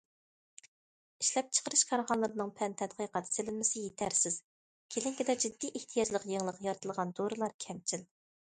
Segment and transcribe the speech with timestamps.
[1.23, 4.41] ئىشلەپچىقىرىش كارخانىلىرىنىڭ پەن تەتقىقات سېلىنمىسى يېتەرسىز،
[4.97, 8.13] كىلىنىكىدا جىددىي ئېھتىياجلىق يېڭىلىق يارىتىلغان دورىلار كەمچىل.